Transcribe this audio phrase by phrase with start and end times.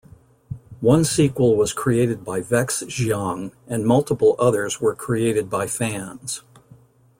[0.79, 6.41] One sequel was created by Vex Xiang, and multiple others were created by fans.